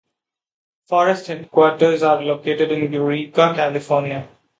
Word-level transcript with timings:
Forest 0.87 1.27
headquarters 1.27 2.01
are 2.01 2.23
located 2.23 2.71
in 2.71 2.91
Eureka, 2.91 3.53
California. 3.55 4.27